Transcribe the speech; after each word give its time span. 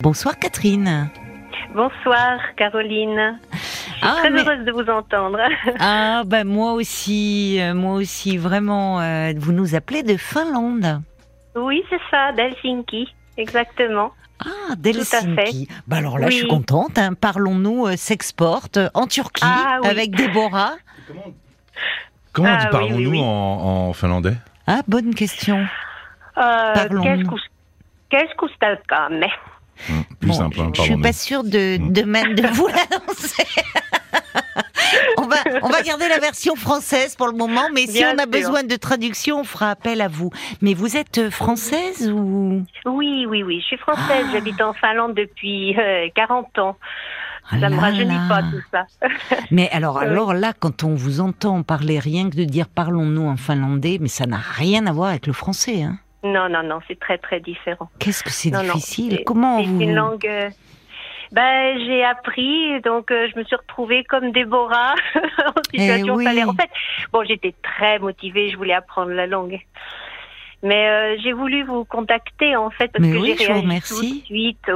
Bonsoir 0.00 0.38
Catherine. 0.38 1.10
Bonsoir 1.74 2.38
Caroline. 2.56 3.38
Je 3.52 3.58
suis 3.58 4.00
Ah, 4.02 4.16
très 4.20 4.30
mais- 4.30 4.40
heureuse 4.40 4.64
de 4.64 4.72
vous 4.72 4.88
entendre. 4.90 5.38
Ah 5.80 6.22
ben 6.26 6.46
moi 6.46 6.72
aussi, 6.72 7.58
euh, 7.60 7.74
moi 7.74 7.94
aussi 7.94 8.38
vraiment. 8.38 9.00
euh, 9.00 9.32
vous 9.36 9.52
nous 9.52 9.74
appelez 9.74 10.02
de 10.02 10.16
Finlande. 10.16 11.02
Oui, 11.54 11.82
c'est 11.90 12.00
ça, 12.10 12.32
d'Helsinki. 12.32 13.08
Exactement. 13.36 14.12
Ah, 14.44 14.74
d'Helsinki. 14.76 15.68
Bah 15.86 15.96
alors 15.98 16.18
là, 16.18 16.30
je 16.30 16.36
suis 16.36 16.48
contente. 16.48 16.98
hein. 16.98 17.12
Parlons-nous 17.14 17.86
euh, 17.88 17.96
s'exporte 17.96 18.78
en 18.94 19.06
Turquie 19.06 19.42
Ah, 19.44 19.78
oui. 19.82 19.88
avec 19.88 20.10
Déborah. 20.16 20.72
Comment 22.32 22.48
Ah, 22.58 22.64
dit 22.64 22.66
parlons-nous 22.70 22.96
oui, 22.96 23.06
oui. 23.18 23.20
En, 23.20 23.88
en 23.88 23.92
finlandais? 23.92 24.34
Ah, 24.66 24.80
bonne 24.88 25.14
question. 25.14 25.58
Euh, 26.38 26.72
Parlons. 26.74 27.02
keskus, 27.02 28.50
Hum, 29.88 30.04
Plus 30.20 30.28
Bon, 30.28 30.34
simple, 30.34 30.60
hein, 30.60 30.70
je 30.74 30.82
suis 30.82 30.96
pas 31.00 31.12
sûre 31.12 31.42
de, 31.44 31.78
Mm. 31.78 31.92
de 31.92 32.02
même 32.02 32.34
de 32.34 32.46
vous 32.48 32.66
l'annoncer. 32.66 33.44
on 35.18 35.22
va 35.26 35.36
on 35.62 35.68
va 35.68 35.82
garder 35.82 36.08
la 36.08 36.18
version 36.18 36.56
française 36.56 37.14
pour 37.16 37.26
le 37.28 37.32
moment, 37.36 37.68
mais 37.74 37.86
si 37.86 37.94
Bien 37.94 38.14
on 38.14 38.18
a 38.18 38.22
sûr. 38.22 38.30
besoin 38.30 38.62
de 38.64 38.76
traduction, 38.76 39.40
on 39.40 39.44
fera 39.44 39.70
appel 39.70 40.00
à 40.00 40.08
vous. 40.08 40.30
Mais 40.62 40.74
vous 40.74 40.96
êtes 40.96 41.18
euh, 41.18 41.30
française 41.30 42.10
ou? 42.10 42.62
Oui, 42.86 43.26
oui, 43.28 43.42
oui. 43.42 43.60
Je 43.60 43.66
suis 43.66 43.76
française. 43.78 44.24
Ah. 44.28 44.30
J'habite 44.32 44.60
en 44.60 44.72
Finlande 44.72 45.14
depuis 45.14 45.76
euh, 45.78 46.08
40 46.14 46.58
ans. 46.58 46.76
Ah 47.52 47.58
Ça 47.58 47.68
me 47.68 47.74
là 47.76 47.80
rajeunit 47.80 48.14
là. 48.14 48.26
pas 48.28 48.42
tout 48.42 48.62
ça. 48.70 48.86
Mais 49.50 49.68
alors, 49.70 49.96
Oui. 49.96 50.04
alors 50.06 50.34
là, 50.34 50.52
quand 50.58 50.84
on 50.84 50.94
vous 50.94 51.20
entend 51.20 51.62
parler 51.62 51.98
rien 51.98 52.30
que 52.30 52.36
de 52.36 52.44
dire 52.44 52.68
parlons-nous 52.68 53.26
en 53.26 53.36
finlandais, 53.36 53.98
mais 54.00 54.08
ça 54.08 54.26
n'a 54.26 54.36
rien 54.38 54.86
à 54.86 54.92
voir 54.92 55.10
avec 55.10 55.26
le 55.26 55.32
français. 55.32 55.82
Hein. 55.82 55.98
Non, 56.22 56.48
non, 56.48 56.62
non, 56.62 56.80
c'est 56.86 56.98
très, 56.98 57.18
très 57.18 57.40
différent. 57.40 57.88
Qu'est-ce 57.98 58.22
que 58.22 58.30
c'est 58.30 58.50
Non, 58.50 58.58
non, 58.62 58.74
difficile? 58.74 59.16
c'est- 59.18 59.24
Comment 59.24 59.58
C'est 59.58 59.64
vous 59.66 59.80
une 59.80 59.94
langue. 59.94 60.26
euh, 60.26 60.50
Ben, 61.32 61.78
j'ai 61.86 62.02
appris, 62.04 62.80
donc 62.80 63.10
euh, 63.12 63.28
je 63.32 63.38
me 63.38 63.44
suis 63.44 63.54
retrouvée 63.56 64.02
comme 64.04 64.32
Déborah 64.32 64.94
en 65.46 65.62
situation 65.70 66.20
Eh 66.20 66.26
oui. 66.26 66.44
En 66.44 66.52
fait, 66.54 66.70
bon, 67.12 67.22
j'étais 67.24 67.54
très 67.62 67.98
motivée, 68.00 68.50
je 68.50 68.56
voulais 68.56 68.74
apprendre 68.74 69.12
la 69.12 69.26
langue. 69.28 69.60
Mais 70.62 70.88
euh, 70.90 71.16
j'ai 71.22 71.32
voulu 71.32 71.62
vous 71.62 71.84
contacter 71.86 72.54
en 72.54 72.68
fait 72.68 72.88
parce 72.92 73.02
Mais 73.02 73.12
que 73.12 73.16
oui, 73.18 73.34
j'ai 73.38 73.44
je 73.44 73.46
vous 73.46 73.52
réagi 73.52 73.66
remercie. 73.66 73.94
tout 74.10 74.20
de 74.20 74.24
suite. 74.26 74.70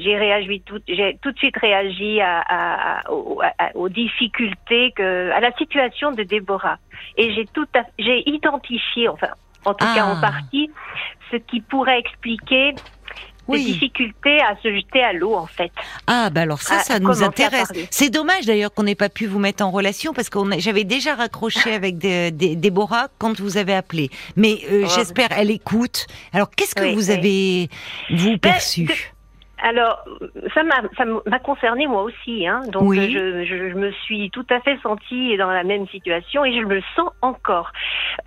J'ai 0.00 0.16
réagi 0.18 0.60
tout, 0.60 0.78
j'ai 0.88 1.18
tout 1.22 1.32
de 1.32 1.38
suite 1.38 1.56
réagi 1.56 2.20
à, 2.20 2.40
à- 2.40 2.98
à- 3.00 3.10
aux, 3.12 3.40
aux 3.74 3.88
difficultés 3.88 4.92
que, 4.94 5.30
à 5.30 5.40
la 5.40 5.52
situation 5.52 6.10
de 6.12 6.22
Déborah. 6.22 6.76
Et 7.16 7.32
j'ai 7.34 7.46
tout, 7.46 7.66
j'ai 7.98 8.28
identifié, 8.28 9.08
enfin, 9.08 9.28
en 9.64 9.74
tout 9.74 9.84
cas 9.84 10.04
Ah. 10.06 10.12
en 10.12 10.20
partie, 10.20 10.70
ce 11.30 11.36
qui 11.36 11.60
pourrait 11.60 11.98
expliquer 11.98 12.74
les 13.48 13.58
Oui. 13.58 13.64
difficultés 13.64 14.40
à 14.40 14.54
se 14.62 14.72
jeter 14.72 15.02
à 15.02 15.12
l'eau 15.12 15.34
en 15.34 15.46
fait. 15.46 15.72
Ah, 16.06 16.30
bah 16.30 16.42
alors 16.42 16.60
ça, 16.62 16.76
à 16.76 16.78
ça 16.78 16.98
nous 17.00 17.22
intéresse. 17.24 17.72
C'est 17.90 18.08
dommage 18.08 18.46
d'ailleurs 18.46 18.72
qu'on 18.72 18.84
n'ait 18.84 18.94
pas 18.94 19.08
pu 19.08 19.26
vous 19.26 19.40
mettre 19.40 19.64
en 19.64 19.70
relation 19.72 20.12
parce 20.14 20.30
que 20.30 20.38
j'avais 20.58 20.84
déjà 20.84 21.16
raccroché 21.16 21.72
avec 21.74 21.98
des, 21.98 22.30
des- 22.30 22.54
Déborah 22.54 23.08
quand 23.18 23.40
vous 23.40 23.56
avez 23.58 23.74
appelé. 23.74 24.10
Mais 24.36 24.58
euh, 24.70 24.84
Oh. 24.86 24.92
j'espère, 24.94 25.28
elle 25.36 25.50
écoute. 25.50 26.06
Alors, 26.32 26.50
qu'est-ce 26.50 26.74
que 26.76 26.82
Oui, 26.84 26.94
vous 26.94 27.10
oui. 27.10 27.16
avez, 27.16 27.68
vous, 28.16 28.38
perçu 28.38 28.84
de- 28.84 28.92
Alors, 29.64 30.04
ça 30.54 30.62
m'a 30.64 30.80
ça 30.96 31.04
m'a 31.04 31.38
concerné 31.40 31.86
moi 31.86 32.02
aussi, 32.02 32.46
hein. 32.48 32.62
Donc 32.68 32.82
Oui. 32.84 33.12
je, 33.12 33.44
je, 33.44 33.70
je 33.70 33.74
me 33.74 33.92
suis 34.04 34.28
tout 34.30 34.46
à 34.50 34.60
fait 34.60 34.76
sentie 34.82 35.36
dans 35.36 35.50
la 35.50 35.62
même 35.64 35.86
situation 35.88 36.44
et 36.44 36.52
je 36.52 36.64
me 36.64 36.74
le 36.76 36.82
sens 36.96 37.10
encore. 37.22 37.70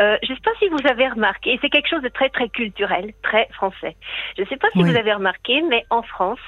Euh, 0.02 0.18
je 0.24 0.32
ne 0.32 0.36
sais 0.36 0.42
pas 0.42 0.52
si 0.60 0.68
vous 0.70 0.88
avez 0.88 1.08
remarqué, 1.08 1.54
et 1.54 1.60
c'est 1.62 1.70
quelque 1.70 1.90
chose 1.90 2.02
de 2.02 2.10
très 2.10 2.30
très 2.30 2.50
culturel, 2.50 3.14
très 3.24 3.48
français. 3.54 3.96
Je 4.38 4.44
ne 4.44 4.48
sais 4.48 4.58
pas 4.58 4.68
si 4.74 4.80
Oui. 4.84 4.92
vous 4.92 4.98
avez 4.98 5.14
remarqué, 5.14 5.62
mais 5.64 5.86
en 5.90 6.02
France, 6.02 6.40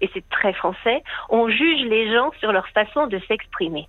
et 0.00 0.10
c'est 0.12 0.28
très 0.28 0.52
français, 0.52 1.02
on 1.28 1.48
juge 1.48 1.82
les 1.86 2.12
gens 2.12 2.30
sur 2.40 2.52
leur 2.52 2.68
façon 2.68 3.06
de 3.06 3.18
s'exprimer. 3.28 3.88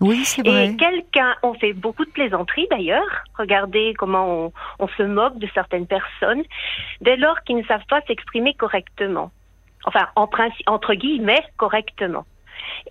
Oui, 0.00 0.24
c'est 0.24 0.46
vrai. 0.46 0.68
Et 0.68 0.76
quelqu'un, 0.76 1.34
on 1.42 1.54
fait 1.54 1.72
beaucoup 1.72 2.04
de 2.04 2.10
plaisanteries 2.10 2.68
d'ailleurs. 2.70 3.24
Regardez 3.36 3.94
comment 3.98 4.26
on, 4.46 4.52
on 4.78 4.88
se 4.88 5.02
moque 5.02 5.38
de 5.38 5.48
certaines 5.54 5.88
personnes 5.88 6.44
dès 7.00 7.16
lors 7.16 7.40
qu'ils 7.42 7.56
ne 7.56 7.64
savent 7.64 7.86
pas 7.88 8.00
s'exprimer 8.02 8.54
correctement. 8.54 9.32
Enfin, 9.84 10.06
en 10.14 10.28
principe, 10.28 10.68
entre 10.68 10.94
guillemets, 10.94 11.42
correctement. 11.56 12.26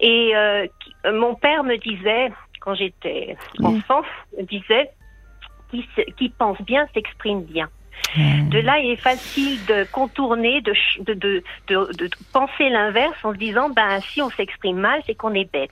Et 0.01 0.35
euh, 0.35 0.67
qui- 0.83 0.95
euh, 1.05 1.13
mon 1.17 1.35
père 1.35 1.63
me 1.63 1.77
disait, 1.77 2.31
quand 2.59 2.75
j'étais 2.75 3.37
Oui. 3.59 3.65
enfant, 3.77 4.01
me 4.37 4.43
disait, 4.43 4.89
qui, 5.71 5.87
se- 5.95 6.09
qui 6.17 6.29
pense 6.29 6.61
bien 6.61 6.87
s'exprime 6.93 7.43
bien. 7.43 7.67
Euh, 8.17 8.21
De 8.49 8.59
là, 8.59 8.79
il 8.79 8.91
est 8.91 8.95
facile 9.01 9.57
de 9.65 9.83
contourner, 9.91 10.61
de, 10.61 10.73
de, 10.99 11.13
de, 11.13 11.43
de, 11.67 12.09
penser 12.31 12.69
l'inverse 12.69 13.17
en 13.23 13.33
se 13.33 13.37
disant, 13.37 13.69
ben 13.69 13.99
si 14.01 14.21
on 14.21 14.29
s'exprime 14.29 14.77
mal, 14.77 15.01
c'est 15.05 15.15
qu'on 15.15 15.33
est 15.33 15.51
bête. 15.51 15.71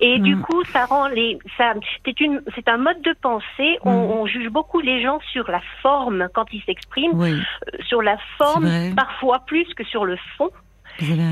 Et 0.00 0.18
du 0.18 0.34
Mm. 0.36 0.42
coup, 0.42 0.64
ça 0.64 0.84
rend 0.84 1.08
les, 1.08 1.38
ça, 1.56 1.72
c'est 2.04 2.20
une, 2.20 2.42
c'est 2.54 2.68
un 2.68 2.76
mode 2.76 3.00
de 3.02 3.14
pensée. 3.22 3.78
On, 3.82 3.90
Mm. 3.92 4.10
on 4.10 4.26
juge 4.26 4.48
beaucoup 4.50 4.80
les 4.80 5.00
gens 5.02 5.18
sur 5.32 5.50
la 5.50 5.60
forme 5.82 6.28
quand 6.34 6.44
ils 6.52 6.62
s'expriment, 6.62 7.14
Oui, 7.18 7.32
euh, 7.32 7.78
sur 7.86 8.02
la 8.02 8.18
forme 8.38 8.68
parfois 8.94 9.40
plus 9.46 9.72
que 9.74 9.84
sur 9.84 10.04
le 10.04 10.16
fond. 10.36 10.50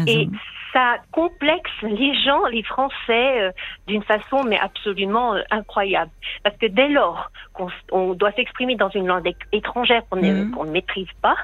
Et 0.06 0.28
ça 0.74 0.96
complexe 1.12 1.70
les 1.82 2.14
gens, 2.24 2.44
les 2.46 2.62
Français, 2.64 3.40
euh, 3.42 3.50
d'une 3.86 4.02
façon 4.02 4.42
mais 4.44 4.58
absolument 4.58 5.34
euh, 5.34 5.42
incroyable. 5.50 6.10
Parce 6.42 6.56
que 6.58 6.66
dès 6.66 6.88
lors 6.88 7.30
qu'on 7.52 8.12
doit 8.14 8.32
s'exprimer 8.32 8.74
dans 8.76 8.90
une 8.90 9.06
langue 9.06 9.32
étrangère 9.52 10.02
qu'on 10.10 10.16
ne- 10.16 10.44
Mhm. 10.44 10.50
qu'on 10.50 10.64
ne 10.64 10.72
maîtrise 10.72 11.08
pas, 11.22 11.36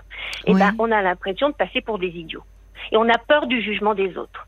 eh 0.47 0.53
Oui. 0.53 0.59
ben, 0.61 0.73
on 0.79 0.91
a 0.93 1.01
l'impression 1.01 1.49
de 1.49 1.55
passer 1.55 1.81
pour 1.81 1.99
des 1.99 2.09
idiots. 2.09 2.43
Et 2.93 2.97
on 2.97 3.09
a 3.09 3.19
peur 3.19 3.47
du 3.47 3.63
jugement 3.63 3.95
des 3.95 4.19
autres. 4.19 4.47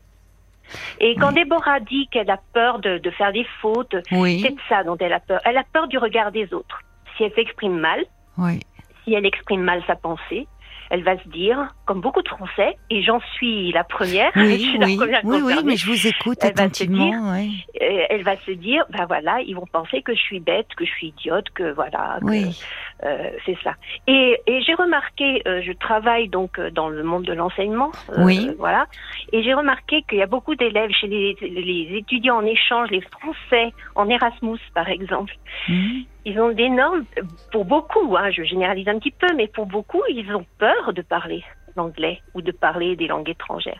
Et 0.99 1.15
quand 1.15 1.29
Oui. 1.29 1.35
Déborah 1.35 1.79
dit 1.79 2.07
qu'elle 2.11 2.29
a 2.29 2.39
peur 2.53 2.79
de, 2.79 2.97
de 2.97 3.09
faire 3.11 3.31
des 3.31 3.45
fautes, 3.61 3.95
Oui, 4.11 4.41
c'est 4.41 4.51
de 4.55 4.59
ça 4.69 4.83
dont 4.83 4.97
elle 4.99 5.13
a 5.13 5.19
peur. 5.19 5.39
Elle 5.45 5.57
a 5.57 5.63
peur 5.63 5.87
du 5.87 5.97
regard 5.97 6.31
des 6.31 6.53
autres. 6.53 6.81
Si 7.15 7.23
elle 7.23 7.33
s'exprime 7.33 7.77
mal, 7.79 8.03
oui. 8.37 8.59
si 9.03 9.13
elle 9.13 9.25
exprime 9.25 9.61
mal 9.61 9.81
sa 9.87 9.95
pensée, 9.95 10.47
elle 10.89 11.03
va 11.03 11.17
se 11.21 11.27
dire, 11.29 11.57
comme 11.85 12.01
beaucoup 12.01 12.21
de 12.21 12.27
Français, 12.29 12.77
et 12.89 13.01
j'en 13.03 13.19
suis 13.35 13.71
la 13.71 13.83
première, 13.83 14.31
je 14.35 14.41
Oui, 14.41 14.59
suis 14.59 14.77
la 14.77 14.85
oui, 14.87 14.97
première 14.97 15.21
oui, 15.23 15.37
oui, 15.43 15.53
mais 15.65 15.75
je 15.75 15.85
vous 15.87 16.07
écoute 16.07 16.37
Elle 16.41 16.49
va 16.49 16.55
se 16.55 16.61
attentivement. 16.61 17.11
oui. 17.33 17.65
euh, 17.81 18.03
elle 18.09 18.23
va 18.23 18.35
se 18.45 18.51
dire, 18.51 18.85
ben 18.89 19.05
voilà, 19.05 19.39
ils 19.45 19.55
vont 19.55 19.65
penser 19.71 20.01
que 20.01 20.13
je 20.13 20.19
suis 20.21 20.39
bête, 20.39 20.67
que 20.77 20.85
je 20.85 20.91
suis 20.91 21.07
idiote, 21.07 21.49
que 21.55 21.73
voilà, 21.73 22.17
que, 22.21 22.25
Oui, 22.25 22.59
euh, 23.03 23.31
c'est 23.45 23.57
ça. 23.63 23.75
Et, 24.07 24.39
et 24.47 24.61
j'ai 24.61 24.73
remarqué, 24.73 25.41
euh, 25.47 25.61
je 25.61 25.71
travaille 25.73 26.29
donc 26.29 26.59
euh, 26.59 26.69
dans 26.71 26.89
le 26.89 27.03
monde 27.03 27.23
de 27.25 27.33
l'enseignement, 27.33 27.91
euh, 28.09 28.23
Oui. 28.23 28.51
voilà, 28.57 28.85
et 29.31 29.43
j'ai 29.43 29.53
remarqué 29.53 30.03
qu'il 30.03 30.19
y 30.19 30.21
a 30.21 30.27
beaucoup 30.27 30.55
d'élèves 30.55 30.91
chez 30.91 31.07
les, 31.07 31.35
les 31.41 31.97
étudiants 31.97 32.37
en 32.37 32.45
échange, 32.45 32.89
les 32.91 33.01
Français 33.01 33.73
en 33.95 34.09
Erasmus 34.09 34.59
par 34.73 34.89
exemple. 34.89 35.33
Mhm. 35.67 36.05
Ils 36.25 36.39
ont 36.39 36.49
d'énormes, 36.49 37.03
pour 37.51 37.65
beaucoup, 37.65 38.15
hein, 38.15 38.31
je 38.31 38.43
généralise 38.43 38.87
un 38.87 38.97
petit 38.99 39.11
peu, 39.11 39.27
mais 39.35 39.47
pour 39.47 39.65
beaucoup, 39.65 40.01
ils 40.09 40.33
ont 40.33 40.45
peur 40.57 40.93
de 40.93 41.01
parler 41.01 41.43
l'anglais 41.75 42.21
ou 42.33 42.41
de 42.41 42.51
parler 42.51 42.95
des 42.95 43.07
langues 43.07 43.29
étrangères. 43.29 43.79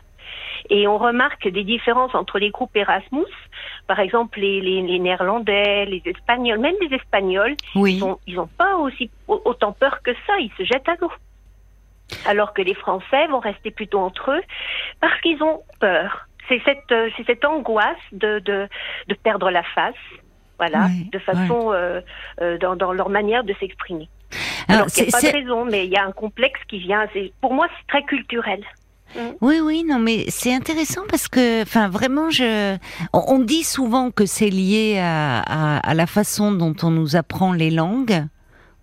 Et 0.70 0.86
on 0.88 0.96
remarque 0.98 1.46
des 1.48 1.64
différences 1.64 2.14
entre 2.14 2.38
les 2.38 2.50
groupes 2.50 2.74
Erasmus, 2.76 3.26
par 3.86 4.00
exemple 4.00 4.40
les, 4.40 4.60
les, 4.60 4.80
les 4.82 4.98
Néerlandais, 4.98 5.84
les 5.86 6.02
Espagnols, 6.06 6.58
même 6.58 6.74
les 6.80 6.96
Espagnols, 6.96 7.54
oui. 7.74 7.96
ils 7.96 8.04
ont, 8.04 8.18
ils 8.26 8.38
ont 8.40 8.48
pas 8.58 8.76
aussi 8.76 9.10
au- 9.28 9.42
autant 9.44 9.72
peur 9.72 10.00
que 10.02 10.12
ça, 10.26 10.38
ils 10.40 10.50
se 10.56 10.64
jettent 10.64 10.88
à 10.88 10.96
l'eau. 11.00 11.12
Alors 12.26 12.52
que 12.52 12.62
les 12.62 12.74
Français 12.74 13.26
vont 13.28 13.40
rester 13.40 13.70
plutôt 13.70 13.98
entre 14.00 14.30
eux 14.32 14.42
parce 15.00 15.18
qu'ils 15.20 15.42
ont 15.42 15.62
peur. 15.80 16.28
C'est 16.48 16.60
cette, 16.64 16.92
euh, 16.92 17.08
cette 17.26 17.44
angoisse 17.44 17.96
de, 18.12 18.38
de, 18.40 18.68
de 19.08 19.14
perdre 19.14 19.50
la 19.50 19.62
face, 19.62 19.94
voilà, 20.58 20.88
de 21.10 21.18
façon 21.18 21.72
euh, 21.72 22.00
euh, 22.42 22.58
dans, 22.58 22.76
dans 22.76 22.92
leur 22.92 23.08
manière 23.08 23.42
de 23.44 23.54
s'exprimer. 23.54 24.08
Alors, 24.68 24.86
il 24.96 25.02
n'y 25.02 25.08
a 25.08 25.12
pas 25.12 25.20
de 25.20 25.32
raison, 25.32 25.64
mais 25.64 25.86
il 25.86 25.90
y 25.92 25.96
a 25.96 26.04
un 26.04 26.12
complexe 26.12 26.60
qui 26.68 26.78
vient. 26.78 27.06
Pour 27.40 27.54
moi, 27.54 27.66
c'est 27.78 27.86
très 27.86 28.02
culturel. 28.02 28.62
Oui, 29.40 29.60
oui, 29.62 29.84
non, 29.86 29.98
mais 29.98 30.24
c'est 30.28 30.52
intéressant 30.54 31.02
parce 31.08 31.28
que, 31.28 31.62
enfin, 31.62 31.88
vraiment, 31.88 32.30
je, 32.30 32.76
on, 33.12 33.22
on 33.28 33.38
dit 33.38 33.62
souvent 33.64 34.10
que 34.10 34.26
c'est 34.26 34.50
lié 34.50 34.98
à, 35.00 35.40
à, 35.40 35.78
à 35.78 35.94
la 35.94 36.06
façon 36.06 36.52
dont 36.52 36.74
on 36.82 36.90
nous 36.90 37.16
apprend 37.16 37.52
les 37.52 37.70
langues, 37.70 38.24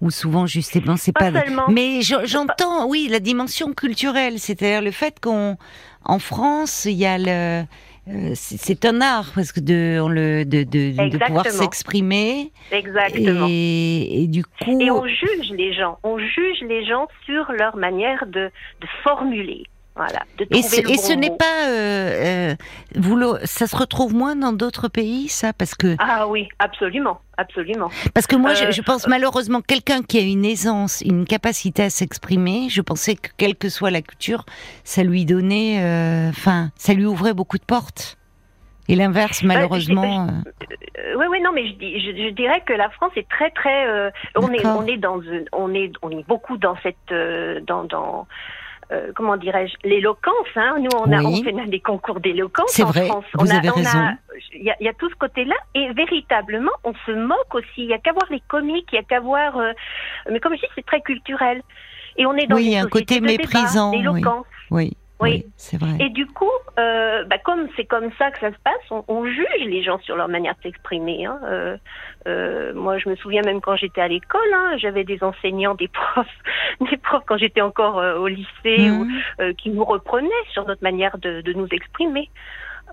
ou 0.01 0.09
souvent 0.09 0.45
justement, 0.47 0.95
c'est 0.97 1.11
Pas 1.11 1.31
pas. 1.31 1.44
Mais 1.69 2.01
je- 2.01 2.25
j'entends, 2.25 2.88
oui, 2.88 3.07
la 3.09 3.19
dimension 3.19 3.73
culturelle, 3.73 4.39
c'est-à-dire 4.39 4.81
le 4.81 4.91
fait 4.91 5.19
qu'on, 5.19 5.57
en 6.06 6.19
France, 6.19 6.85
il 6.85 6.94
y 6.97 7.06
a 7.06 7.17
le, 7.19 7.65
euh, 8.09 8.31
c'est 8.33 8.83
un 8.85 9.00
art 9.00 9.31
parce 9.35 9.51
que 9.51 9.59
de, 9.59 10.00
on 10.01 10.07
le, 10.09 10.44
de, 10.44 10.63
de, 10.63 10.91
de 11.09 11.17
pouvoir 11.19 11.45
s'exprimer 11.59 12.51
Exactement. 12.71 13.45
et, 13.47 14.23
et 14.23 14.27
du 14.27 14.44
coup, 14.44 14.81
Et 14.81 14.89
on 14.89 15.06
juge 15.06 15.51
les 15.56 15.71
gens. 15.73 16.00
On 16.03 16.17
juge 16.17 16.61
les 16.67 16.83
gens 16.85 17.07
sur 17.27 17.51
leur 17.51 17.75
manière 17.77 18.25
de, 18.25 18.50
de 18.81 18.88
formuler. 19.03 19.65
Voilà. 19.95 20.19
De 20.38 20.47
Et, 20.51 20.61
ce- 20.61 20.79
et 21.13 21.15
n'est 21.17 21.35
pas, 21.35 21.67
euh, 21.67 22.51
euh, 22.51 22.55
vous 22.95 23.15
le- 23.17 23.39
ça 23.43 23.67
se 23.67 23.75
retrouve 23.75 24.15
moins 24.15 24.38
dans 24.38 24.53
d'autres 24.53 24.88
pays, 24.88 25.27
ça, 25.27 25.51
parce 25.51 25.75
que 25.75 25.95
Ah 25.99 26.27
oui, 26.27 26.47
absolument, 26.59 27.19
absolument. 27.38 27.89
parce 28.13 28.25
que 28.25 28.38
moi, 28.38 28.51
Euh, 28.51 28.55
je, 28.55 28.71
je 28.71 28.81
pense 28.81 29.05
malheureusement 29.07 29.59
quelqu'un 29.61 30.01
qui 30.01 30.17
a 30.17 30.21
une 30.21 30.45
aisance, 30.45 31.01
une 31.01 31.25
capacité 31.25 31.83
à 31.83 31.89
s'exprimer, 31.89 32.67
je 32.69 32.81
pensais 32.81 33.15
que 33.15 33.29
quelle 33.38 33.55
que 33.55 33.67
soit 33.67 33.91
la 33.91 34.01
culture, 34.01 34.45
ça 34.85 35.03
lui 35.03 35.25
donnait, 35.25 35.83
euh, 35.83 36.29
enfin, 36.29 36.69
ça 36.77 36.94
lui 36.94 37.05
ouvrait 37.05 37.33
beaucoup 37.33 37.57
de 37.57 37.65
portes. 37.65 38.17
Et 38.87 38.95
l'inverse, 38.95 39.44
malheureusement. 39.44 40.27
euh, 40.27 41.15
oui, 41.17 41.25
oui, 41.29 41.41
non, 41.41 41.51
mais 41.53 41.67
je, 41.67 41.73
dis- 41.73 41.99
je, 41.99 42.11
je 42.11 42.29
dirais 42.29 42.61
que 42.65 42.73
la 42.73 42.89
France 42.91 43.11
est 43.17 43.27
très, 43.29 43.51
très. 43.51 43.87
euh, 43.87 44.09
on 44.35 44.51
est, 44.53 44.65
on 44.65 44.85
est 44.87 44.97
dans, 44.97 45.19
on 45.51 45.73
est, 45.73 45.91
on 46.01 46.09
est 46.11 46.25
beaucoup 46.27 46.57
dans 46.57 46.75
cette, 46.81 46.95
euh, 47.11 47.59
dans, 47.67 47.83
dans. 47.83 48.25
Euh, 48.91 49.11
comment 49.15 49.38
dirais-je 49.38 49.73
l'éloquence 49.88 50.47
hein 50.55 50.75
nous 50.79 50.89
on 50.99 51.11
a 51.11 51.19
Oui. 51.19 51.41
on 51.41 51.43
fait 51.43 51.67
des 51.69 51.79
concours 51.79 52.19
d'éloquence 52.19 52.69
C'est 52.71 52.83
en 52.83 52.88
vrai, 52.88 53.05
France 53.07 53.25
vous 53.33 53.45
on 53.45 53.49
avez 53.55 53.69
a- 53.69 53.71
raison. 53.71 53.99
il 54.53 54.63
y 54.63 54.69
a, 54.69 54.75
il 54.79 54.85
y 54.85 54.89
a 54.89 54.93
tout 54.93 55.09
ce 55.09 55.15
côté-là 55.15 55.55
et 55.75 55.91
véritablement 55.93 56.71
on 56.83 56.93
se 57.05 57.11
moque 57.11 57.53
aussi 57.55 57.67
il 57.77 57.85
y 57.89 57.93
a 57.93 57.99
qu'à 57.99 58.11
voir 58.11 58.25
les 58.29 58.41
comiques 58.47 58.88
il 58.91 58.95
y 58.95 58.99
a 58.99 59.03
qu'à 59.03 59.19
voir 59.19 59.57
euh, 59.57 59.71
mais 60.29 60.39
comme 60.39 60.53
je 60.55 60.61
dis 60.61 60.67
c'est 60.75 60.85
très 60.85 61.01
culturel 61.01 61.61
et 62.17 62.25
on 62.25 62.33
est 62.35 62.47
dans 62.47 62.57
Oui, 62.57 62.73
une 62.73 62.79
un 62.85 62.88
côté 62.88 63.21
de 63.21 63.25
méprisant, 63.25 63.91
oui. 63.91 63.99
d'éloquence. 63.99 64.45
oui, 64.69 64.83
Oui. 64.91 64.97
Oui, 65.21 65.45
c'est 65.57 65.77
vrai. 65.79 65.97
Et 66.00 66.09
du 66.09 66.25
coup, 66.27 66.50
euh, 66.79 67.23
bah, 67.25 67.38
comme 67.38 67.68
c'est 67.75 67.85
comme 67.85 68.12
ça 68.18 68.31
que 68.31 68.39
ça 68.39 68.50
se 68.51 68.57
passe, 68.63 68.81
on, 68.89 69.03
on 69.07 69.25
juge 69.25 69.45
les 69.65 69.83
gens 69.83 70.00
sur 70.00 70.15
leur 70.15 70.27
manière 70.27 70.56
de 70.56 70.62
s'exprimer. 70.63 71.25
Hein. 71.25 71.39
Euh, 71.45 71.77
euh, 72.27 72.73
moi, 72.73 72.97
je 72.97 73.09
me 73.09 73.15
souviens 73.15 73.41
même 73.44 73.62
quand 73.62 73.75
j'étais 73.75 74.01
à 74.01 74.07
l'école, 74.07 74.41
hein, 74.53 74.77
j'avais 74.77 75.03
des 75.03 75.23
enseignants, 75.23 75.75
des 75.75 75.88
profs, 75.94 76.27
des 76.89 76.97
profs 76.97 77.23
quand 77.27 77.38
j'étais 77.38 77.62
encore 77.62 78.00
euh, 78.00 78.18
au 78.18 78.27
lycée, 78.27 78.91
ou, 78.91 79.06
Mhm. 79.06 79.21
euh, 79.41 79.53
qui 79.53 79.69
nous 79.69 79.83
reprenaient 79.85 80.29
sur 80.51 80.65
notre 80.68 80.83
manière 80.83 81.18
de, 81.18 81.41
de 81.41 81.53
nous 81.53 81.68
exprimer. 81.71 82.29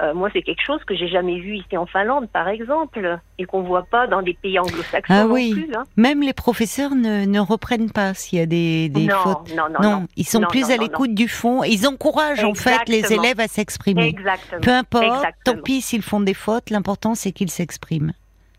Euh, 0.00 0.14
moi, 0.14 0.28
c'est 0.32 0.42
quelque 0.42 0.62
chose 0.64 0.82
que 0.84 0.94
j'ai 0.94 1.08
jamais 1.08 1.40
vu 1.40 1.56
ici 1.56 1.76
en 1.76 1.84
Finlande, 1.86 2.28
par 2.30 2.46
exemple, 2.48 3.18
et 3.38 3.44
qu'on 3.46 3.62
voit 3.62 3.82
pas 3.82 4.06
dans 4.06 4.22
des 4.22 4.34
pays 4.34 4.56
anglo-saxons 4.58 5.12
Ah 5.12 5.24
non 5.24 5.34
plus. 5.34 5.68
Hein. 5.74 5.82
Même 5.96 6.22
les 6.22 6.32
professeurs 6.32 6.94
ne, 6.94 7.24
ne 7.24 7.40
reprennent 7.40 7.90
pas 7.90 8.14
s'il 8.14 8.38
y 8.38 8.42
a 8.42 8.46
des, 8.46 8.88
des 8.90 9.06
non, 9.06 9.16
fautes. 9.16 9.54
non, 9.56 9.64
non, 9.68 9.80
Non, 9.80 10.06
ils 10.16 10.24
sont 10.24 10.40
Non, 10.40 10.46
plus 10.46 10.70
à 10.70 10.76
l'écoute 10.76 11.14
du 11.14 11.26
fond. 11.26 11.64
Ils 11.64 11.86
encouragent 11.88 12.44
en 12.44 12.54
fait 12.54 12.88
les 12.88 13.12
élèves 13.12 13.40
à 13.40 13.48
s'exprimer. 13.48 14.06
Exactement. 14.06 14.60
Peu 14.60 14.70
importe, 14.70 15.04
Exactement. 15.04 15.56
tant 15.56 15.62
pis 15.62 15.80
s'ils 15.80 16.02
font 16.02 16.20
des 16.20 16.34
fautes, 16.34 16.70
l'important 16.70 17.16
c'est 17.16 17.32
qu'ils 17.32 17.50
s'expriment. 17.50 18.12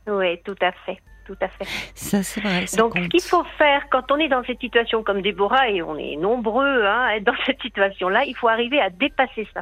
Oui, 0.08 0.42
tout 0.44 0.56
à 0.62 0.72
fait, 0.86 0.98
tout 1.26 1.38
à 1.42 1.48
fait. 1.48 1.66
Ça 1.96 2.22
c'est 2.24 2.42
vrai. 2.42 2.68
ça 2.68 2.78
Donc, 2.78 2.98
ce 2.98 3.08
qu'il 3.08 3.22
faut 3.22 3.46
faire 3.58 3.84
quand 3.90 4.12
on 4.12 4.18
est 4.18 4.28
dans 4.28 4.44
cette 4.44 4.60
situation 4.60 5.04
comme 5.04 5.22
Déborah, 5.22 5.70
et 5.70 5.82
on 5.82 5.96
est 5.98 6.18
nombreux 6.18 6.84
hein, 6.86 7.06
à 7.08 7.16
être 7.16 7.24
dans 7.24 7.36
cette 7.46 7.62
situation-là, 7.62 8.26
il 8.26 8.36
faut 8.36 8.50
arriver 8.50 8.82
à 8.82 8.90
dépasser 8.90 9.48
ça. 9.54 9.62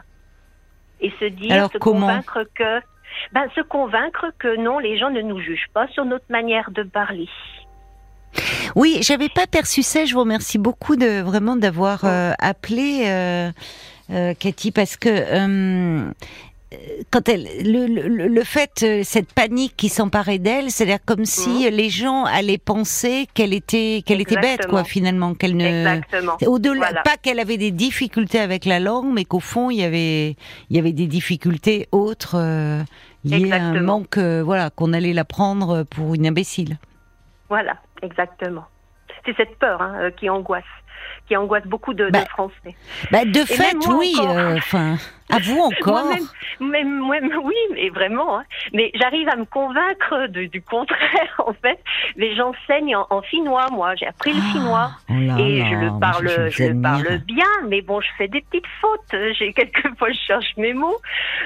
Et 1.02 1.12
se 1.20 1.26
dire, 1.26 1.54
Alors, 1.54 1.72
se 1.72 1.78
comment 1.78 2.08
convaincre 2.08 2.46
que. 2.56 2.82
Ben, 3.34 3.48
se 3.56 3.62
convaincre 3.62 4.32
que 4.38 4.58
non, 4.58 4.80
les 4.80 4.98
gens 4.98 5.10
ne 5.10 5.22
nous 5.22 5.40
jugent 5.40 5.70
pas 5.74 5.88
sur 5.88 6.06
notre 6.06 6.26
manière 6.30 6.70
de 6.72 6.84
parler. 6.84 7.28
Oui, 8.76 9.00
j'avais 9.02 9.30
pas 9.30 9.48
perçu 9.48 9.82
ça. 9.82 10.06
Je 10.06 10.14
vous 10.14 10.20
remercie 10.20 10.58
beaucoup 10.58 10.96
de 10.96 11.22
vraiment 11.22 11.56
d'avoir 11.56 12.06
euh, 12.06 12.32
appelé 12.40 13.06
euh, 13.06 13.52
euh, 14.12 14.34
Cathy 14.36 14.72
parce 14.72 14.98
que 14.98 15.10
quand 17.12 17.30
elle 17.30 17.46
le, 17.64 17.88
le, 17.88 18.28
le 18.28 18.44
fait 18.44 18.84
euh, 18.84 19.02
cette 19.04 19.34
panique 19.34 19.76
qui 19.78 19.88
s'emparait 19.90 20.38
d'elle, 20.40 20.70
c'est-à-dire 20.70 21.00
comme 21.06 21.24
si 21.24 21.70
les 21.72 21.90
gens 21.90 22.26
allaient 22.26 22.58
penser 22.58 23.28
qu'elle 23.34 23.54
était 23.54 24.04
qu'elle 24.06 24.20
était 24.20 24.36
bête 24.40 24.68
quoi 24.68 24.84
finalement 24.84 25.34
qu'elle 25.34 25.56
ne 25.56 25.66
Exactement. 25.66 26.38
au-delà 26.46 26.88
Voilà. 26.88 27.02
pas 27.04 27.16
qu'elle 27.16 27.40
avait 27.40 27.58
des 27.58 27.72
difficultés 27.72 28.40
avec 28.40 28.66
la 28.66 28.80
langue 28.82 29.14
mais 29.14 29.24
qu'au 29.24 29.40
fond 29.40 29.70
il 29.70 29.78
y 29.78 29.84
avait 29.84 30.36
il 30.70 30.76
y 30.76 30.80
avait 30.80 30.92
des 30.92 31.08
difficultés 31.08 31.88
autres 31.94 32.36
euh, 32.36 32.82
liées 33.24 33.52
à 33.52 33.64
un 33.64 33.82
manque 33.82 34.18
euh, 34.18 34.44
voilà 34.44 34.70
qu'on 34.70 34.92
allait 34.92 35.14
la 35.14 35.24
prendre 35.26 35.84
pour 35.84 36.16
une 36.16 36.28
imbécile. 36.28 36.78
Voilà, 37.50 37.78
exactement. 38.02 38.66
C'est 39.26 39.36
cette 39.38 39.58
peur 39.58 39.82
hein, 39.82 39.96
euh, 40.02 40.12
qui 40.12 40.30
angoisse, 40.30 40.64
qui 41.28 41.36
angoisse 41.36 41.66
beaucoup 41.66 41.94
de, 41.94 42.06
de 42.06 42.12
Bah, 42.12 42.26
Français. 42.30 42.76
Bah, 43.12 43.26
de 43.26 43.40
fait, 43.46 43.74
moi 43.86 43.98
oui. 43.98 44.14
euh, 44.22 44.56
Enfin, 44.58 44.96
à 45.30 45.40
vous 45.40 45.60
encore. 45.60 46.06
Moi-même, 46.06 46.70
même, 46.72 47.00
moi- 47.02 47.18
oui, 47.44 47.56
mais 47.74 47.90
vraiment. 47.90 48.40
hein. 48.40 48.44
Mais 48.74 48.92
j'arrive 48.96 49.28
à 49.30 49.36
me 49.36 49.46
convaincre 49.46 50.28
de- 50.28 50.46
du 50.46 50.62
contraire, 50.62 51.36
en 51.46 51.54
fait. 51.54 51.80
Mais 52.16 52.36
j'enseigne 52.36 52.96
en, 52.96 53.06
en 53.10 53.22
finnois, 53.22 53.68
moi. 53.72 53.94
J'ai 53.96 54.08
appris 54.08 54.34
le 54.34 54.42
finnois. 54.54 54.92
Oh 55.10 55.14
là 55.14 55.38
Et 55.40 55.60
là, 55.60 55.66
je 55.70 55.76
le 55.76 55.90
moi, 55.92 56.00
parle, 56.00 56.30
je 56.30 56.50
je, 56.50 56.64
vous 56.64 56.70
le 56.76 56.82
parle 56.82 57.18
bien, 57.26 57.46
mais 57.68 57.82
bon, 57.82 58.00
je 58.02 58.08
fais 58.18 58.28
des 58.28 58.42
petites 58.42 58.68
fautes. 58.82 59.16
J'ai 59.38 59.52
quelquefois 59.54 60.10
je 60.12 60.20
cherche 60.28 60.54
mes 60.58 60.74
mots, 60.74 60.98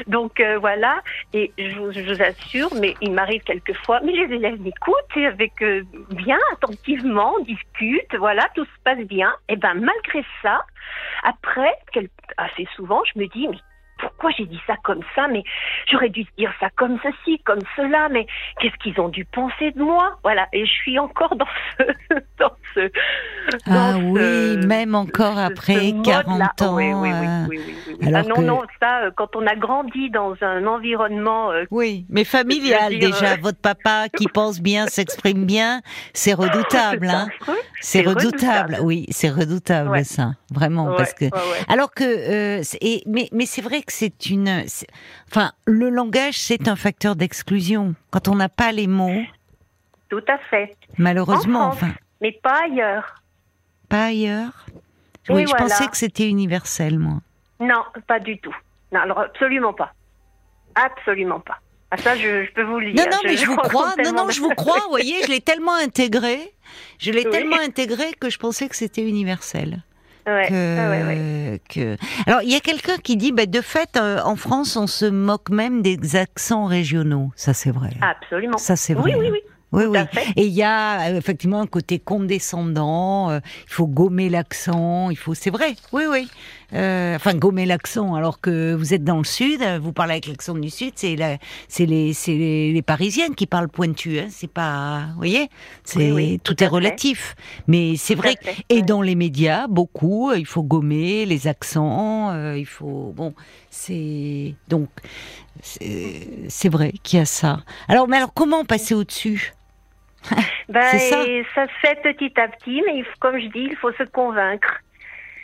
donc 0.08 0.40
euh, 0.40 0.58
voilà. 0.60 1.02
Et 1.34 1.52
je 1.58 1.76
vous, 1.80 1.92
je 1.92 2.02
vous 2.02 2.22
assure, 2.22 2.70
mais 2.80 2.96
il 3.02 3.12
m'arrive 3.12 3.42
quelquefois, 3.44 4.00
mais 4.04 4.12
les 4.14 4.36
élèves 4.36 4.62
m'écoutent 4.62 4.96
avec 5.28 5.62
euh, 5.62 5.84
bien 6.12 6.38
attentivement, 6.54 7.34
on 7.40 7.44
discute, 7.44 8.16
voilà, 8.18 8.48
tout 8.56 8.66
se 8.66 8.70
passe 8.84 9.00
bien. 9.06 9.32
Et 9.50 9.56
ben 9.56 9.71
malgré 9.74 10.26
ça, 10.42 10.66
après, 11.24 11.74
assez 12.38 12.68
souvent, 12.76 13.02
je 13.14 13.20
me 13.20 13.28
dis, 13.28 13.48
pourquoi 14.02 14.32
j'ai 14.38 14.46
dit 14.46 14.60
ça 14.68 14.76
comme 14.84 15.02
ça 15.16 15.28
Mais 15.30 15.44
j'aurais 15.90 16.10
dû 16.10 16.26
dire 16.38 16.52
ça 16.60 16.68
comme 16.76 16.98
ceci, 17.04 17.40
comme 17.46 17.60
cela. 17.76 18.10
Mais 18.10 18.26
qu'est-ce 18.60 18.76
qu'ils 18.84 19.00
ont 19.00 19.10
dû 19.10 19.26
penser 19.26 19.72
de 19.72 19.82
moi? 19.82 20.18
Voilà. 20.24 20.48
Et 20.54 20.66
je 20.66 20.72
suis 20.72 21.00
encore 21.00 21.36
dans 21.36 21.46
ce, 21.78 21.84
dans 22.40 22.52
ce. 22.76 22.92
Ah 23.66 23.94
dans 23.94 24.00
oui, 24.12 24.20
ce- 24.20 24.66
même 24.68 24.96
encore 24.96 25.36
ce- 25.36 25.40
après 25.52 25.74
ce 25.90 25.94
mode-là. 25.94 26.24
40 26.24 26.62
ans. 26.62 26.76
Oui, 26.76 26.94
oui, 26.94 26.94
oui, 26.94 27.10
euh, 27.14 27.46
oui, 27.50 27.60
oui, 27.66 27.74
oui, 27.88 27.96
oui. 28.02 28.08
alors 28.08 28.22
Ah 28.26 28.28
non, 28.30 28.36
que- 28.36 28.42
non, 28.42 28.62
ça, 28.82 29.02
euh, 29.04 29.12
quand 29.16 29.36
on 29.36 29.46
a 29.48 29.56
grandi 29.56 30.10
dans 30.10 30.36
un 30.42 30.66
environnement 30.66 31.52
euh, 31.52 31.66
Oui, 31.72 32.06
mais 32.10 32.24
familial 32.24 32.98
dire, 32.98 33.10
déjà. 33.12 33.34
euh, 33.34 33.38
Votre 33.42 33.60
papa 33.60 34.08
qui 34.18 34.28
pense 34.28 34.62
bien, 34.62 34.88
s'exprime 34.88 35.46
bien, 35.46 35.82
c'est 36.14 36.34
redoutable. 36.34 37.08
Hein. 37.08 37.28
C'est 37.82 38.02
redoutable. 38.02 38.26
redoutable. 38.76 38.78
Oui, 38.82 39.06
c'est 39.10 39.30
redoutable 39.30 39.90
Ouais. 39.90 40.04
ça, 40.04 40.32
vraiment, 40.52 40.86
ouais, 40.88 40.98
parce 40.98 41.14
que. 41.14 41.26
ouais. 41.26 41.32
Alors 41.68 41.92
que, 41.94 42.04
euh, 42.04 42.62
et- 42.82 43.04
mais, 43.08 43.28
mais 43.32 43.46
c'est 43.46 43.62
vrai 43.62 43.82
que 43.82 43.91
c'est 43.92 44.28
une, 44.30 44.64
enfin, 45.30 45.52
le 45.66 45.90
langage 45.90 46.38
c'est 46.38 46.68
un 46.68 46.76
facteur 46.76 47.16
d'exclusion. 47.16 47.94
Quand 48.10 48.28
on 48.28 48.36
n'a 48.36 48.50
pas 48.50 48.72
les 48.72 48.88
mots, 48.88 49.22
tout 50.10 50.24
à 50.28 50.38
fait. 50.50 50.76
malheureusement, 50.98 51.68
En 51.68 51.72
France. 51.72 51.84
enfin, 51.90 51.94
Mais 52.22 52.32
pas 52.44 52.64
ailleurs. 52.66 53.22
pas 53.90 54.06
ailleurs? 54.06 54.66
Oui, 55.30 55.44
je 55.44 55.50
voilà. 55.50 55.66
pensais 55.66 55.88
que 55.88 55.98
c'était 55.98 56.28
universel, 56.28 56.98
moi. 56.98 57.20
Non, 57.60 57.84
pas 58.08 58.20
du 58.20 58.38
tout. 58.40 58.56
Non, 58.92 59.02
alors 59.02 59.20
absolument 59.20 59.74
pas. 59.74 59.94
Absolument 60.76 61.40
pas. 61.40 61.60
Ah, 61.92 61.98
ça, 61.98 62.16
je, 62.16 62.46
je 62.46 62.52
peux 62.54 62.64
vous 62.64 62.80
le 62.80 62.92
dire. 62.94 63.04
Non, 63.06 63.12
non, 63.12 63.18
mais 63.26 63.38
je 63.38 63.46
vous 63.52 63.56
crois. 63.58 63.94
Non, 64.04 64.14
non, 64.14 64.30
je 64.30 64.40
vous 64.42 64.50
crois. 64.56 64.80
Vous 64.80 64.90
voyez, 64.90 65.22
je 65.24 65.28
l'ai 65.30 65.42
tellement 65.42 65.76
intégré. 65.76 66.40
Je 67.00 67.12
l'ai 67.12 67.24
Oui. 67.26 67.32
tellement 67.32 67.60
intégré 67.60 68.14
que 68.20 68.30
je 68.30 68.38
pensais 68.40 68.68
que 68.70 68.76
c'était 68.76 69.04
universel. 69.08 69.84
Ouais, 70.28 70.48
Que, 70.50 70.78
ah 70.80 70.90
ouais, 70.90 71.04
ouais. 71.04 71.62
que... 71.68 71.98
Alors, 72.28 72.42
il 72.44 72.50
y 72.52 72.56
a 72.56 72.60
quelqu'un 72.60 72.98
qui 72.98 73.18
dit, 73.18 73.32
bah, 73.32 73.46
de 73.46 73.62
fait, 73.62 73.90
euh, 73.98 74.20
en 74.24 74.36
France, 74.36 74.76
on 74.76 74.88
se 74.88 75.06
moque 75.06 75.50
même 75.50 75.82
des 75.82 76.16
accents 76.16 76.66
régionaux. 76.66 77.32
Ça, 77.36 77.54
c'est 77.54 77.72
vrai. 77.72 77.92
Absolument. 78.02 78.58
Ça, 78.58 78.76
c'est 78.76 78.94
vrai. 78.94 79.16
Oui, 79.16 79.20
oui, 79.20 79.30
oui. 79.32 79.40
Oui, 79.74 79.86
oui. 79.86 80.00
Et 80.36 80.48
il 80.48 80.54
y 80.54 80.64
a 80.64 81.10
euh, 81.12 81.18
effectivement 81.18 81.62
un 81.62 81.66
côté 81.68 81.98
condescendant. 81.98 83.30
euh, 83.30 83.40
il 83.68 83.72
faut 83.74 83.88
gommer 83.88 84.30
l'accent. 84.30 85.10
Il 85.10 85.16
faut, 85.16 85.34
c'est 85.34 85.50
vrai. 85.50 85.76
Oui, 85.94 86.04
oui. 86.10 86.30
Euh, 86.74 87.16
enfin, 87.16 87.34
gommer 87.34 87.66
l'accent. 87.66 88.16
Alors 88.16 88.40
que 88.40 88.74
vous 88.74 88.94
êtes 88.94 89.04
dans 89.04 89.18
le 89.18 89.24
sud, 89.26 89.62
euh, 89.62 89.80
vous 89.82 89.92
parlez 89.94 90.14
avec 90.14 90.28
l'accent 90.28 90.54
du 90.56 90.70
sud. 90.70 90.94
C'est 90.96 91.16
la, 91.16 91.38
c'est 91.68 91.86
les, 91.86 92.14
c'est 92.14 92.34
les, 92.36 92.72
les 92.72 92.82
Parisiennes 92.82 93.36
qui 93.36 93.46
parlent 93.48 93.68
pointu. 93.70 94.20
Hein, 94.20 94.28
c'est 94.30 94.50
pas, 94.52 95.08
vous 95.12 95.18
voyez, 95.18 95.50
c'est 95.84 96.00
Oui, 96.00 96.12
oui, 96.12 96.40
tout, 96.40 96.54
tout 96.54 96.64
est 96.64 96.68
fait. 96.68 96.72
relatif. 96.74 97.36
Mais 97.68 97.96
c'est 97.98 98.16
vrai. 98.16 98.36
fait, 98.42 98.56
Et 98.70 98.82
dans 98.84 99.02
les 99.02 99.16
médias, 99.16 99.68
beaucoup, 99.68 100.32
euh, 100.32 100.38
il 100.38 100.46
faut 100.46 100.64
gommer 100.64 101.26
les 101.26 101.48
accents. 101.48 102.32
euh, 102.32 102.58
il 102.58 102.66
faut, 102.66 103.14
bon, 103.16 103.34
c'est 103.70 104.56
donc 104.68 104.90
c'est 105.62 106.28
c'est 106.48 106.70
vrai 106.70 106.94
qu'il 107.04 107.20
y 107.20 107.22
a 107.22 107.26
ça. 107.26 107.64
Alors, 107.88 108.08
mais 108.08 108.18
alors 108.18 108.34
comment 108.34 108.64
passer 108.66 108.94
au-dessus? 108.96 109.54
Ben, 110.70 110.82
ça. 111.00 111.24
se 111.26 111.72
fait 111.82 112.02
petit 112.02 112.32
à 112.40 112.48
petit, 112.48 112.82
mais 112.86 112.98
il 113.00 113.04
faut- 113.04 113.18
comme 113.20 113.38
je 113.40 113.48
dis, 113.48 113.68
il 113.72 113.76
faut 113.76 113.92
se 113.94 114.04
convaincre. 114.04 114.80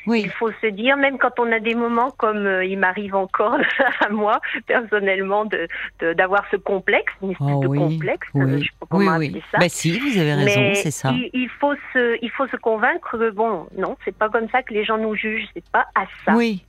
Oui. 0.08 0.22
Il 0.26 0.32
faut 0.32 0.52
se 0.62 0.68
dire, 0.68 0.98
même 0.98 1.18
quand 1.18 1.38
on 1.40 1.52
a 1.52 1.60
des 1.60 1.76
moments 1.76 2.12
comme 2.12 2.46
euh, 2.48 2.64
il 2.66 2.80
m'arrive 2.80 3.14
encore 3.14 3.58
à 4.00 4.10
moi, 4.10 4.40
personnellement, 4.66 5.46
de 5.46 5.68
de- 6.00 6.14
d'avoir 6.14 6.46
ce 6.50 6.56
complexe, 6.56 7.14
une 7.22 7.32
espèce 7.32 7.48
Oh 7.56 7.60
de 7.62 7.68
oui, 7.68 7.78
complexe, 7.78 8.28
oui, 8.34 8.42
euh, 8.44 8.58
je 8.60 8.64
sais 8.64 8.70
pas 8.80 8.86
comment 8.90 9.18
oui, 9.18 9.28
appeler 9.28 9.32
oui. 9.36 9.44
ça. 9.52 9.58
Bah 9.60 9.70
si, 9.70 10.00
vous 10.00 10.18
avez 10.18 10.34
raison, 10.34 10.74
c'est 10.74 10.92
ça. 10.92 11.12
Il, 11.12 11.30
il 11.34 11.50
faut 11.50 11.76
se, 11.94 12.18
il 12.22 12.32
faut 12.32 12.48
se 12.48 12.56
convaincre 12.58 13.18
que 13.18 13.30
bon, 13.32 13.68
non, 13.78 13.98
c'est 14.06 14.16
pas 14.18 14.30
comme 14.30 14.50
ça 14.50 14.64
que 14.64 14.74
les 14.74 14.84
gens 14.86 14.98
nous 14.98 15.14
jugent, 15.16 15.48
c'est 15.54 15.70
pas 15.72 15.86
à 15.94 16.06
ça, 16.26 16.34
Oui, 16.36 16.64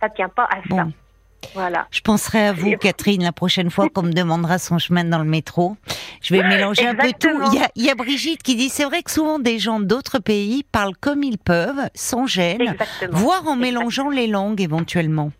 ça 0.00 0.08
tient 0.08 0.28
pas 0.30 0.44
à 0.44 0.56
ça. 0.74 0.86
Voilà. 1.54 1.86
Je 1.90 2.00
penserai 2.00 2.48
à 2.48 2.52
vous, 2.52 2.76
Catherine, 2.76 3.22
la 3.22 3.32
prochaine 3.32 3.70
fois 3.70 3.88
qu'on 3.88 4.02
me 4.02 4.12
demandera 4.12 4.58
son 4.58 4.78
chemin 4.78 5.04
dans 5.04 5.18
le 5.18 5.24
métro. 5.24 5.76
Je 6.22 6.34
vais 6.34 6.42
mélanger 6.42 6.86
un 6.86 6.94
peu 6.94 7.12
tout. 7.18 7.28
Il 7.52 7.58
y, 7.58 7.62
a, 7.62 7.68
il 7.74 7.84
y 7.84 7.90
a 7.90 7.94
Brigitte 7.94 8.42
qui 8.42 8.56
dit 8.56 8.68
c'est 8.68 8.84
vrai 8.84 9.02
que 9.02 9.10
souvent 9.10 9.38
des 9.38 9.58
gens 9.58 9.80
d'autres 9.80 10.18
pays 10.18 10.64
parlent 10.64 10.96
comme 11.00 11.22
ils 11.22 11.38
peuvent, 11.38 11.88
sans 11.94 12.26
gêne, 12.26 12.60
Exactement. 12.62 13.18
voire 13.18 13.46
en 13.46 13.56
mélangeant 13.56 14.10
les 14.10 14.26
langues 14.26 14.60
éventuellement. 14.60 15.30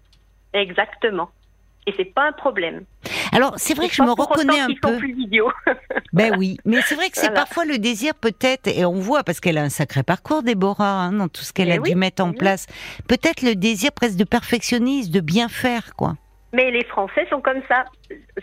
Exactement. 0.55 1.31
Et 1.89 1.95
c'est 1.97 2.05
pas 2.13 2.29
un 2.29 2.33
problème. 2.33 2.85
Alors 3.33 3.55
c'est 3.57 3.73
vrai 3.73 3.89
que 3.89 3.95
je 3.95 4.03
me 4.03 4.11
reconnais 4.11 4.61
un 4.61 4.69
peu. 4.83 4.99
plus. 4.99 5.17
Ben 6.13 6.35
oui, 6.39 6.59
mais 6.67 6.81
c'est 6.83 6.95
vrai 6.97 7.09
que 7.11 7.17
c'est 7.17 7.29
Voilà. 7.29 7.41
parfois 7.43 7.65
le 7.65 7.79
désir 7.79 8.15
peut-être, 8.15 8.67
et 8.67 8.85
on 8.85 8.93
voit 8.95 9.23
parce 9.25 9.41
qu'elle 9.41 9.57
a 9.57 9.63
un 9.63 9.69
sacré 9.71 10.03
parcours, 10.03 10.43
Déborah, 10.43 10.85
hein, 11.05 11.13
dans 11.13 11.29
tout 11.29 11.43
ce 11.43 11.53
qu'elle 11.53 11.69
Eh 11.71 11.75
a 11.75 11.79
dû 11.79 11.95
mettre 11.95 12.23
en 12.23 12.31
oui. 12.31 12.37
place. 12.37 12.67
Peut-être 13.09 13.43
le 13.43 13.55
désir 13.55 13.93
presque 13.93 14.17
de 14.17 14.25
perfectionnisme, 14.25 15.11
de 15.13 15.21
bien 15.21 15.49
faire, 15.49 15.95
quoi. 15.97 16.15
Mais 16.53 16.71
les 16.71 16.85
Français 16.85 17.27
sont 17.31 17.41
comme 17.41 17.61
ça. 17.69 17.85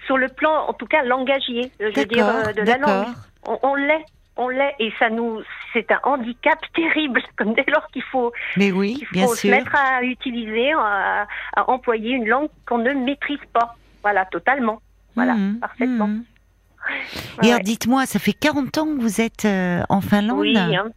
Sur 0.05 0.17
le 0.17 0.27
plan, 0.29 0.67
en 0.67 0.73
tout 0.73 0.85
cas, 0.87 1.03
langagier, 1.03 1.71
je 1.79 1.85
veux 1.85 2.05
dire, 2.05 2.27
euh, 2.27 2.53
de 2.53 2.61
la 2.61 2.77
langue. 2.77 3.07
On, 3.47 3.59
on 3.63 3.75
l'est. 3.75 4.05
On 4.37 4.49
l'est. 4.49 4.75
Et 4.79 4.91
ça 4.99 5.09
nous, 5.09 5.41
c'est 5.73 5.89
un 5.91 5.99
handicap 6.03 6.59
terrible. 6.75 7.21
Comme 7.37 7.53
dès 7.53 7.65
lors 7.67 7.87
qu'il 7.87 8.03
faut, 8.03 8.31
Mais 8.57 8.71
oui, 8.71 8.95
qu'il 8.95 9.07
bien 9.11 9.25
faut 9.27 9.33
se 9.35 9.41
sûr. 9.41 9.51
mettre 9.51 9.73
à 9.75 10.03
utiliser, 10.03 10.73
à, 10.73 11.27
à 11.55 11.69
employer 11.69 12.11
une 12.11 12.27
langue 12.27 12.49
qu'on 12.67 12.79
ne 12.79 12.91
maîtrise 12.93 13.39
pas. 13.53 13.75
Voilà, 14.01 14.25
totalement. 14.25 14.81
Voilà, 15.15 15.33
Mhm, 15.35 15.59
parfaitement. 15.59 16.09
Ouais, 16.09 17.47
Et 17.47 17.51
alors 17.51 17.61
dites-moi, 17.63 18.05
ça 18.05 18.19
fait 18.19 18.33
40 18.33 18.77
ans 18.77 18.85
que 18.85 19.01
vous 19.01 19.21
êtes 19.21 19.45
euh, 19.45 19.81
en 19.89 20.01
Finlande 20.01 20.39
oui, 20.39 20.55
hein. 20.57 20.89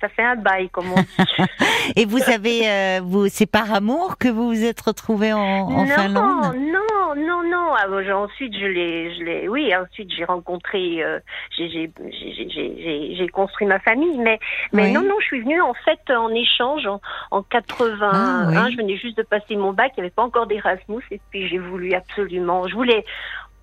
Ça 0.00 0.08
fait 0.08 0.22
un 0.22 0.36
bail, 0.36 0.68
comme 0.70 0.92
on 0.92 1.00
dit. 1.00 1.16
et 1.96 2.04
vous 2.06 2.22
avez, 2.30 2.68
euh, 2.68 3.00
vous, 3.02 3.28
c'est 3.28 3.46
par 3.50 3.72
amour 3.72 4.16
que 4.18 4.28
vous 4.28 4.46
vous 4.48 4.64
êtes 4.64 4.80
retrouvés 4.80 5.32
en, 5.32 5.38
en 5.38 5.84
non, 5.84 5.86
Finlande 5.86 6.56
non, 6.56 7.14
non, 7.16 7.42
non. 7.42 7.74
Ah, 7.76 7.86
ensuite, 8.16 8.54
je 8.54 8.66
l'ai, 8.66 9.14
je 9.14 9.24
l'ai, 9.24 9.48
oui. 9.48 9.72
Ensuite, 9.74 10.10
j'ai 10.16 10.24
rencontré, 10.24 11.02
euh, 11.02 11.18
j'ai, 11.56 11.68
j'ai, 11.70 11.90
j'ai, 12.10 12.48
j'ai- 12.50 12.76
j'ai, 12.82 13.14
j'ai 13.16 13.28
construit 13.28 13.66
ma 13.66 13.78
famille. 13.80 14.18
Mais, 14.18 14.38
mais 14.72 14.84
Oui. 14.84 14.92
non, 14.92 15.02
non, 15.02 15.14
je 15.20 15.26
suis 15.26 15.40
venue 15.40 15.60
en 15.60 15.74
fait 15.74 15.98
en 16.10 16.28
échange 16.30 16.86
en, 16.86 17.00
en 17.30 17.42
81. 17.42 18.10
Ah, 18.12 18.46
oui. 18.66 18.72
Je 18.72 18.76
venais 18.78 18.96
juste 18.96 19.16
de 19.16 19.22
passer 19.22 19.56
mon 19.56 19.72
bac. 19.72 19.92
Il 19.96 20.00
n'y 20.00 20.06
avait 20.06 20.14
pas 20.14 20.22
encore 20.22 20.46
d'Erasmus. 20.46 21.02
Et 21.10 21.20
puis, 21.30 21.48
j'ai 21.48 21.58
voulu 21.58 21.92
absolument. 21.94 22.66
Je 22.68 22.74
voulais, 22.74 23.04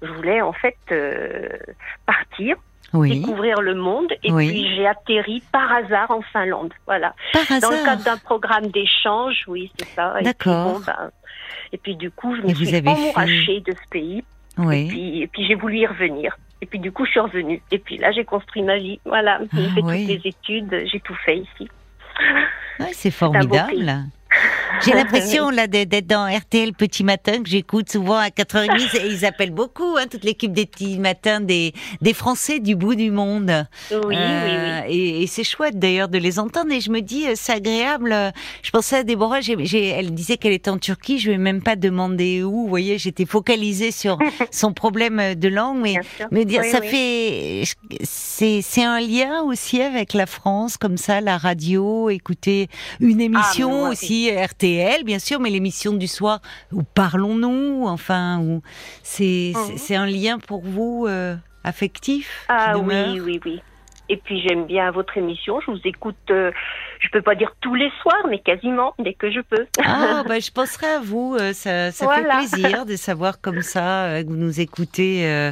je 0.01 0.11
voulais 0.11 0.41
en 0.41 0.53
fait 0.53 0.77
euh, 0.91 1.49
partir, 2.05 2.57
Oui, 2.93 3.19
découvrir 3.19 3.61
le 3.61 3.75
monde. 3.75 4.11
Et 4.23 4.31
Oui. 4.31 4.47
puis, 4.49 4.75
j'ai 4.75 4.87
atterri 4.87 5.43
par 5.51 5.71
hasard 5.71 6.09
en 6.11 6.21
Finlande. 6.21 6.73
Voilà. 6.85 7.13
par 7.33 7.43
Dans 7.59 7.71
le 7.71 7.83
cadre 7.85 8.03
d'un 8.03 8.17
programme 8.17 8.67
d'échange, 8.71 9.43
oui, 9.47 9.71
c'est 9.77 9.87
ça. 9.95 10.15
Et 10.21 10.23
D'accord. 10.23 10.73
bon, 10.73 10.79
ben, 10.79 11.11
et 11.73 11.77
puis 11.77 11.95
du 11.95 12.09
coup, 12.11 12.35
je 12.35 12.41
me 12.41 12.49
Et 12.49 12.55
suis 12.55 12.77
emmourachée 12.87 13.59
de 13.61 13.73
ce 13.73 13.89
pays. 13.89 14.19
Et 14.19 14.23
Oui. 14.61 14.87
puis, 14.87 15.21
et 15.21 15.27
puis 15.27 15.45
j'ai 15.45 15.55
voulu 15.55 15.77
y 15.79 15.85
revenir. 15.85 16.37
Et 16.61 16.65
puis 16.65 16.79
du 16.79 16.91
coup, 16.91 17.05
je 17.05 17.11
suis 17.11 17.19
revenue. 17.19 17.61
Et 17.71 17.77
puis 17.77 17.97
là, 17.97 18.11
j'ai 18.11 18.25
construit 18.25 18.63
ma 18.63 18.77
vie. 18.77 18.99
Voilà, 19.05 19.39
j'ai 19.53 19.67
Ah, 19.69 19.75
fait 19.75 19.81
oui. 19.83 20.07
toutes 20.07 20.23
les 20.23 20.29
études, 20.29 20.83
j'ai 20.91 20.99
tout 21.01 21.15
fait 21.25 21.37
ici. 21.37 21.69
Ouais, 22.79 22.87
c'est 22.93 23.09
un 23.09 23.29
beau 23.29 23.33
formidable. 23.55 24.05
J'ai 24.85 24.93
l'impression 24.93 25.49
là 25.49 25.67
d'être 25.67 26.07
dans 26.07 26.25
RTL 26.27 26.73
Petit 26.73 27.03
Matin 27.03 27.43
que 27.43 27.49
j'écoute 27.49 27.91
souvent 27.91 28.17
à 28.17 28.27
4h30 28.29 28.97
et 29.01 29.07
ils 29.07 29.25
appellent 29.25 29.51
beaucoup 29.51 29.95
hein, 29.97 30.05
toute 30.09 30.23
l'équipe 30.23 30.51
des 30.53 30.65
petits 30.65 30.97
matins 30.99 31.39
des 31.41 31.73
des 32.01 32.13
Français 32.13 32.59
du 32.59 32.75
bout 32.75 32.95
du 32.95 33.11
monde. 33.11 33.65
Oui, 33.91 33.97
oui, 34.07 34.15
Euh, 34.17 34.81
oui. 34.87 34.93
Et, 34.93 35.23
et 35.23 35.27
c'est 35.27 35.43
chouette 35.43 35.77
d'ailleurs 35.79 36.07
de 36.09 36.17
les 36.17 36.39
entendre. 36.39 36.71
Et 36.71 36.81
je 36.81 36.91
me 36.91 37.01
dis, 37.01 37.25
euh, 37.27 37.33
c'est 37.35 37.53
agréable. 37.53 38.11
Euh, 38.11 38.31
Je 38.61 38.71
pensais 38.71 38.97
à 38.97 39.03
Déborah, 39.03 39.41
j'ai, 39.41 39.55
j'ai- 39.65 39.87
elle 39.89 40.13
disait 40.13 40.37
qu'elle 40.37 40.53
était 40.53 40.69
en 40.69 40.77
Turquie. 40.77 41.19
Je 41.19 41.31
vais 41.31 41.37
même 41.37 41.61
pas 41.61 41.75
demander 41.75 42.43
où. 42.43 42.51
Vous 42.63 42.67
voyez, 42.67 42.97
j'étais 42.97 43.25
focalisée 43.25 43.91
sur 43.91 44.17
son 44.51 44.73
problème 44.73 45.35
de 45.35 45.47
langue. 45.47 45.79
Mais, 45.81 45.95
mais 46.31 46.45
dire, 46.45 46.61
Oui, 46.63 46.69
ça 46.71 46.79
oui. 46.81 46.87
fait, 46.87 47.63
c'est, 48.03 48.61
c'est 48.61 48.83
un 48.83 48.99
lien 48.99 49.41
aussi 49.43 49.81
avec 49.81 50.13
la 50.13 50.25
France, 50.25 50.77
comme 50.77 50.97
ça, 50.97 51.21
la 51.21 51.37
radio, 51.37 52.09
écouter 52.09 52.67
une 52.99 53.21
émission 53.21 53.69
Ah, 53.69 53.73
mais 53.75 53.81
moi, 53.81 53.95
RTL, 54.75 55.03
bien 55.03 55.19
sûr, 55.19 55.39
mais 55.39 55.49
l'émission 55.49 55.93
du 55.93 56.07
soir 56.07 56.41
où 56.71 56.83
parlons-nous, 56.83 57.85
enfin, 57.87 58.39
où 58.39 58.61
c'est, 59.03 59.53
c'est, 59.55 59.71
Mhm. 59.73 59.77
c'est 59.77 59.95
un 59.95 60.05
lien 60.07 60.39
pour 60.39 60.61
vous 60.63 61.05
euh, 61.07 61.35
affectif. 61.63 62.45
Ah 62.49 62.77
oui, 62.77 63.19
oui, 63.19 63.39
oui. 63.45 63.61
Et 64.09 64.17
puis 64.17 64.41
j'aime 64.47 64.65
bien 64.65 64.89
votre 64.91 65.17
émission. 65.17 65.59
Je 65.61 65.71
vous 65.71 65.79
écoute. 65.85 66.15
euh, 66.29 66.51
je 66.99 67.09
peux 67.09 67.21
pas 67.21 67.35
dire 67.35 67.51
tous 67.61 67.75
les 67.75 67.91
soirs, 68.01 68.25
mais 68.29 68.39
quasiment 68.39 68.93
dès 68.99 69.13
que 69.13 69.29
je 69.29 69.39
peux. 69.41 69.67
Ah, 69.83 70.23
bah, 70.27 70.39
je 70.39 70.49
penserai 70.51 70.87
à 70.87 70.99
vous. 70.99 71.35
euh, 71.39 71.53
Ça, 71.53 71.91
ça 71.91 72.05
Voilà. 72.05 72.41
fait 72.41 72.49
plaisir 72.57 72.85
de 72.85 72.95
savoir 73.07 73.39
comme 73.41 73.61
ça 73.61 74.05
euh, 74.05 74.23
que 74.23 74.27
vous 74.29 74.35
nous 74.37 74.59
écoutez, 74.61 75.25
euh, 75.27 75.51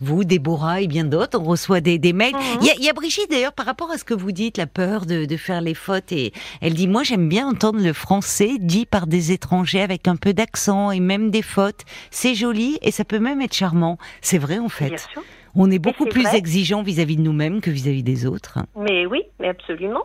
vous, 0.00 0.24
Déborah 0.24 0.80
et 0.80 0.86
bien 0.88 1.04
d'autres. 1.04 1.38
On 1.38 1.44
reçoit 1.44 1.80
des, 1.80 1.98
des 1.98 2.12
mails. 2.12 2.34
Mhm. 2.34 2.58
Il 2.62 2.66
y, 2.66 2.70
a, 2.70 2.74
il 2.78 2.84
y 2.84 2.88
a 2.88 2.92
Brigitte 2.92 3.30
d'ailleurs 3.30 3.52
par 3.52 3.66
rapport 3.66 3.90
à 3.90 3.98
ce 3.98 4.04
que 4.04 4.14
vous 4.14 4.32
dites, 4.32 4.56
la 4.56 4.66
peur 4.66 5.06
de, 5.06 5.26
de 5.26 5.36
faire 5.36 5.60
les 5.60 5.74
fautes. 5.74 6.10
Et 6.10 6.32
elle 6.60 6.74
dit, 6.74 6.88
moi 6.88 7.02
j'aime 7.04 7.28
bien 7.28 7.46
entendre 7.46 7.80
le 7.82 7.92
français 7.92 8.52
dit 8.58 8.86
par 8.86 9.06
des 9.06 9.30
étrangers 9.32 9.82
avec 9.82 10.08
un 10.08 10.16
peu 10.16 10.32
d'accent 10.32 10.90
et 10.90 11.00
même 11.00 11.30
des 11.30 11.42
fautes. 11.42 11.84
C'est 12.10 12.34
joli 12.34 12.78
et 12.82 12.90
ça 12.90 13.04
peut 13.04 13.18
même 13.20 13.40
être 13.42 13.54
charmant. 13.54 13.98
C'est 14.22 14.38
vrai 14.38 14.58
en 14.58 14.68
fait. 14.68 14.88
Bien 14.88 14.98
sûr. 14.98 15.22
On 15.54 15.70
est 15.70 15.78
beaucoup 15.78 16.06
plus 16.06 16.22
vrai. 16.22 16.36
exigeant 16.36 16.82
vis-à-vis 16.82 17.16
de 17.16 17.22
nous-mêmes 17.22 17.60
que 17.60 17.70
vis-à-vis 17.70 18.02
des 18.02 18.26
autres. 18.26 18.58
Mais 18.76 19.06
oui, 19.06 19.22
mais 19.38 19.48
absolument. 19.48 20.04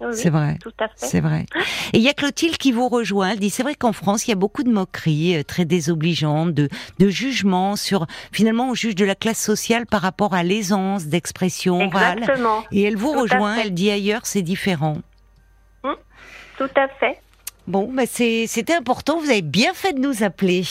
Oui, 0.00 0.08
C'est 0.12 0.30
vrai. 0.30 0.58
Tout 0.60 0.72
à 0.80 0.88
fait. 0.88 0.94
C'est 0.96 1.20
vrai. 1.20 1.46
Et 1.92 1.98
il 1.98 2.02
y 2.02 2.08
a 2.08 2.12
Clotilde 2.12 2.56
qui 2.56 2.72
vous 2.72 2.88
rejoint. 2.88 3.30
Elle 3.30 3.38
dit 3.38 3.48
c'est 3.50 3.62
vrai 3.62 3.74
qu'en 3.74 3.92
France, 3.92 4.26
il 4.26 4.30
y 4.30 4.32
a 4.32 4.36
beaucoup 4.36 4.62
de 4.64 4.70
moqueries 4.70 5.36
euh, 5.36 5.42
très 5.44 5.64
désobligeantes, 5.64 6.52
de, 6.52 6.68
de 6.98 7.08
jugements 7.08 7.76
sur. 7.76 8.06
Finalement, 8.32 8.70
on 8.70 8.74
juge 8.74 8.96
de 8.96 9.04
la 9.04 9.14
classe 9.14 9.42
sociale 9.42 9.86
par 9.86 10.02
rapport 10.02 10.34
à 10.34 10.42
l'aisance 10.42 11.06
d'expression 11.06 11.80
orale. 11.80 12.18
Exactement. 12.18 12.64
Et 12.72 12.82
elle 12.82 12.96
vous 12.96 13.12
Tout 13.12 13.20
rejoint. 13.20 13.56
Elle 13.56 13.72
dit 13.72 13.90
ailleurs, 13.90 14.26
c'est 14.26 14.42
différent. 14.42 14.98
Tout 16.56 16.70
à 16.76 16.86
fait. 17.00 17.18
Bon, 17.66 17.90
bah 17.92 18.02
c'est, 18.06 18.46
c'était 18.46 18.74
important. 18.74 19.18
Vous 19.18 19.30
avez 19.30 19.40
bien 19.42 19.72
fait 19.72 19.94
de 19.94 19.98
nous 19.98 20.22
appeler. 20.22 20.62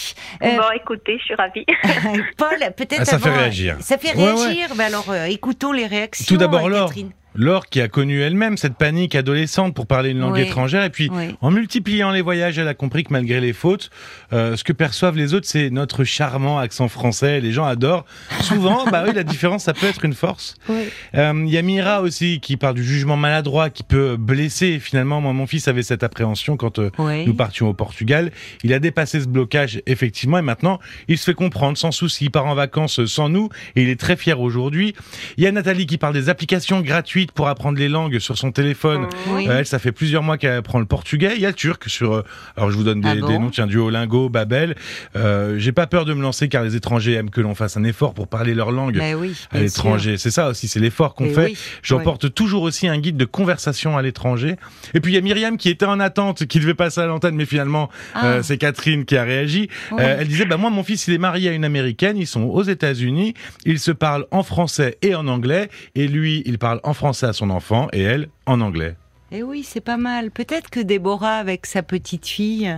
Euh, 0.44 0.58
Bon, 0.58 0.64
écoutez, 0.76 1.18
je 1.18 1.24
suis 1.24 1.36
ravie. 1.36 1.66
Paul, 2.38 2.58
peut-être 2.78 3.00
Ah, 3.02 3.06
ça 3.06 3.20
fait 3.20 3.32
réagir. 3.32 3.78
Ça 3.80 3.98
fait 3.98 4.16
Ouais, 4.16 4.32
réagir. 4.32 4.70
Bah 4.76 4.86
alors, 4.86 5.10
euh, 5.10 5.26
écoutons 5.26 5.72
les 5.72 5.88
réactions. 5.88 6.26
Tout 6.28 6.38
d'abord, 6.38 6.66
euh, 6.66 6.70
Laure. 6.70 6.88
Catherine. 6.90 7.12
Laure 7.36 7.68
qui 7.68 7.82
a 7.82 7.88
connu 7.88 8.22
elle-même 8.22 8.58
cette 8.58 8.75
panique 8.75 9.16
adolescente 9.16 9.74
pour 9.74 9.88
parler 9.88 10.12
une 10.12 10.20
langue 10.20 10.34
Oui. 10.34 10.42
étrangère 10.42 10.84
et 10.84 10.90
puis 10.90 11.10
Oui. 11.12 11.36
en 11.42 11.52
multipliant 11.52 12.12
les 12.12 12.22
voyages, 12.22 12.58
elle 12.58 12.68
a 12.68 12.74
compris 12.74 13.04
que 13.04 13.12
malgré 13.12 13.40
les 13.42 13.54
fautes, 13.54 13.90
euh, 14.34 14.56
ce 14.56 14.63
que 14.63 14.74
perçoivent 14.74 15.18
les 15.18 15.34
autres, 15.34 15.48
c'est 15.48 15.70
notre 15.70 16.04
charmant 16.04 16.60
accent 16.60 16.88
français. 16.88 17.42
Les 17.42 17.52
gens 17.52 17.66
adorent. 17.66 18.06
Souvent, 18.42 18.86
bah 18.92 19.04
oui, 19.08 19.13
la 19.16 19.24
différence, 19.24 19.63
ça 19.63 19.74
peut 19.74 19.88
être 19.88 20.06
une 20.06 20.13
force. 20.13 20.56
Oui. 20.70 20.84
Euh, 21.16 21.34
Il 21.46 21.50
y 21.52 21.58
a 21.58 21.62
Mira 21.62 22.02
aussi 22.02 22.40
qui 22.40 22.58
parle 22.58 22.75
du 22.75 22.84
jugement 22.84 23.18
maladroit 23.18 23.70
qui 23.70 23.84
peut 23.84 24.16
blesser. 24.18 24.80
Finalement, 24.80 25.20
moi, 25.22 25.34
mon 25.34 25.48
fils 25.48 25.68
avait 25.68 25.84
cette 25.84 26.04
appréhension 26.04 26.58
quand 26.58 26.80
euh, 26.80 26.92
nous 27.25 27.34
partions 27.34 27.68
au 27.70 27.74
Portugal. 27.74 28.32
Il 28.63 28.74
a 28.74 28.80
dépassé 28.80 29.20
ce 29.22 29.28
blocage, 29.28 29.82
effectivement, 29.88 30.38
et 30.38 30.42
maintenant, 30.44 30.80
il 31.08 31.18
se 31.18 31.25
fait 31.25 31.34
comprendre 31.34 31.78
sans 31.78 31.92
souci. 31.92 32.25
Il 32.25 32.32
part 32.32 32.46
en 32.46 32.56
vacances 32.56 33.06
sans 33.06 33.30
nous, 33.30 33.50
et 33.75 33.84
il 33.84 33.90
est 33.90 34.00
très 34.00 34.16
fier 34.16 34.40
aujourd'hui. 34.40 34.94
Il 35.38 35.44
y 35.44 35.48
a 35.48 35.52
Nathalie 35.52 35.86
qui 35.88 35.98
parle 35.98 36.13
des 36.13 36.30
applications 36.30 36.82
gratuites 36.82 37.23
pour 37.32 37.48
apprendre 37.48 37.77
les 37.80 37.89
langues 37.89 38.20
sur 38.20 38.38
son 38.38 38.51
téléphone. 38.51 39.08
Oui. 39.30 39.48
Euh, 39.48 39.60
elle, 39.60 39.65
ça 39.65 39.80
fait 39.80 39.92
plusieurs 39.92 40.24
mois 40.24 40.38
qu'elle 40.38 40.51
apprend 40.53 40.80
le 40.80 40.86
portugais. 40.86 41.34
Il 41.36 41.42
y 41.42 41.46
a 41.46 41.50
le 41.50 41.53
turc 41.56 41.88
sur. 41.89 42.13
euh, 42.13 42.25
alors, 42.58 42.70
je 42.72 42.75
vous 42.77 42.84
donne 42.84 43.01
des, 43.01 43.10
Ah 43.10 43.15
bon 43.15 43.27
des 43.27 43.38
noms. 43.39 43.50
Tiens, 43.50 43.68
Duolingo, 43.68 44.30
Babel. 44.30 44.75
Euh, 45.15 45.58
J'ai 45.60 45.72
pas 45.72 45.88
peur 45.88 46.06
de 46.06 46.13
me 46.13 46.22
lancer 46.22 46.50
car 46.50 46.63
les 46.63 46.75
étrangers 46.75 47.13
aiment 47.13 47.30
que 47.30 47.42
l'on 47.42 47.56
fasse 47.56 47.77
un 47.77 47.84
effort 47.84 48.13
pour 48.13 48.27
parler 48.27 48.53
leur 48.53 48.72
langue 48.72 48.98
Bah 48.98 49.13
oui. 49.18 49.36
à 49.51 49.60
l'étranger. 49.60 50.18
C'est 50.18 50.32
ça 50.32 50.50
aussi, 50.50 50.68
c'est 50.68 50.80
l'effort 50.80 51.15
qu'on. 51.15 51.25
Et 51.25 51.34
fait. 51.34 51.46
oui. 51.46 51.58
J'emporte 51.82 52.34
toujours 52.34 52.63
aussi 52.63 52.88
un 52.88 52.98
guide 52.98 53.18
de 53.18 53.25
conversation 53.25 53.98
à 53.98 54.01
l'étranger. 54.01 54.56
Et 54.94 55.00
puis 55.00 55.12
il 55.13 55.15
y 55.15 55.18
a 55.18 55.22
Myriam 55.22 55.58
qui 55.58 55.70
était 55.70 55.86
en 55.86 56.00
attente, 56.00 56.46
qui 56.46 56.60
devait 56.60 56.74
passer 56.74 57.01
à 57.01 57.06
l'antenne, 57.06 57.36
mais 57.36 57.46
finalement 57.46 57.89
Ah. 58.15 58.25
euh, 58.25 58.44
c'est 58.44 58.58
Catherine 58.58 59.06
qui 59.06 59.15
a 59.18 59.24
réagi. 59.24 59.70
Elle 59.98 60.27
disait 60.27 60.46
bah 60.46 60.58
moi 60.58 60.70
mon 60.70 60.84
fils 60.84 61.08
il 61.08 61.13
est 61.13 61.18
marié 61.18 61.50
à 61.50 61.51
une 61.53 61.65
américaine, 61.65 62.18
ils 62.18 62.27
sont 62.27 62.44
aux 62.44 62.63
États-Unis, 62.63 63.34
ils 63.65 63.80
se 63.80 63.92
parlent 63.92 64.25
en 64.32 64.44
français 64.44 64.98
et 65.01 65.15
en 65.15 65.27
anglais, 65.27 65.70
et 65.96 66.08
lui 66.08 66.44
il 66.46 66.58
parle 66.58 66.80
en 66.84 66.94
français 66.94 67.12
à 67.22 67.34
son 67.34 67.51
enfant 67.51 67.88
et 67.93 68.01
elle 68.01 68.29
en 68.48 68.60
anglais. 68.62 68.96
Et 69.32 69.38
Eh 69.38 69.43
oui, 69.43 69.63
c'est 69.63 69.82
pas 69.82 69.98
mal. 69.98 70.32
Peut-être 70.32 70.70
que 70.72 70.79
Déborah, 70.79 71.38
avec 71.38 71.67
sa 71.67 71.84
petite 71.84 72.25
fille, 72.27 72.74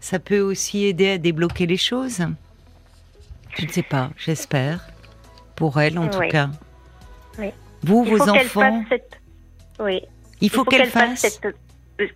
ça 0.00 0.18
peut 0.20 0.40
aussi 0.40 0.84
aider 0.84 1.10
à 1.10 1.18
débloquer 1.18 1.66
les 1.66 1.76
choses. 1.76 2.20
Je 3.56 3.66
ne 3.66 3.70
sais 3.70 3.82
pas, 3.82 4.10
j'espère. 4.16 4.86
Pour 5.56 5.80
elle, 5.80 5.98
en 5.98 6.08
tout 6.08 6.20
cas. 6.30 6.50
Oui. 7.38 7.50
Vous, 7.82 8.04
Il 8.06 8.16
vos 8.16 8.28
enfants, 8.28 8.84
cette. 8.88 9.20
Oui. 9.80 10.02
il 10.40 10.50
faut 10.50 10.64
qu'elle 10.64 10.88
fasse. 10.88 11.20
cette. 11.20 11.56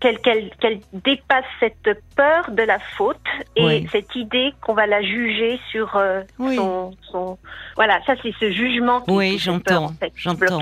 Qu'elle 0.00 0.80
dépasse 0.92 1.44
cette 1.60 1.90
peur 2.16 2.50
de 2.50 2.62
la 2.62 2.78
faute 2.96 3.16
et 3.56 3.64
Oui. 3.64 3.88
cette 3.92 4.14
idée 4.16 4.52
qu'on 4.60 4.74
va 4.74 4.86
la 4.86 5.02
juger 5.02 5.58
sur 5.70 5.96
euh, 5.96 6.22
Oui. 6.38 6.56
son, 6.56 6.94
son 7.10 7.38
voilà 7.76 8.00
ça 8.06 8.14
c'est 8.22 8.34
ce 8.40 8.50
jugement 8.50 9.00
qui 9.02 9.10
Oui, 9.10 9.38
j'entends, 9.38 9.84
en 9.86 9.88
fait, 10.00 10.12
j'entends. 10.16 10.60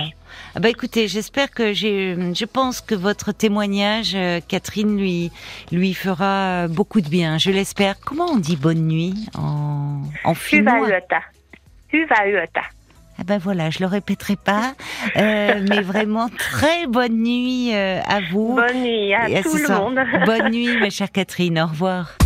Ah 0.55 0.59
bah 0.59 0.69
écoutez, 0.69 1.07
j'espère 1.07 1.49
que 1.51 1.73
j'ai, 1.73 2.15
je 2.33 2.45
pense 2.45 2.81
que 2.81 2.95
votre 2.95 3.31
témoignage, 3.31 4.13
euh, 4.15 4.39
Catherine, 4.47 4.97
lui, 4.97 5.31
lui 5.71 5.93
fera 5.93 6.67
beaucoup 6.67 7.01
de 7.01 7.09
bien. 7.09 7.37
Je 7.37 7.51
l'espère. 7.51 7.99
Comment 7.99 8.25
on 8.31 8.37
dit 8.37 8.55
bonne 8.57 8.87
nuit 8.87 9.15
en, 9.35 10.01
en 10.23 10.33
Hyvää 10.33 10.35
finnois? 10.35 10.89
Yötä. 10.89 11.21
Hyvää 11.93 12.25
yötä. 12.25 12.63
Ah 13.23 13.25
ben 13.25 13.37
voilà, 13.37 13.69
je 13.69 13.79
le 13.79 13.85
répéterai 13.85 14.35
pas, 14.35 14.73
euh, 15.15 15.61
mais 15.69 15.79
vraiment 15.79 16.27
très 16.27 16.87
bonne 16.87 17.23
nuit 17.23 17.73
euh, 17.73 18.01
à 18.05 18.19
vous. 18.33 18.53
Bonne 18.53 18.83
nuit 18.83 19.13
à 19.13 19.29
Et 19.29 19.37
à 19.37 19.41
tout 19.43 19.55
le 19.55 19.63
soir. 19.63 19.81
monde. 19.81 19.99
Bonne 20.25 20.49
nuit, 20.51 20.77
ma 20.77 20.89
chère 20.89 21.09
Catherine. 21.09 21.57
Au 21.57 21.67
revoir. 21.67 22.17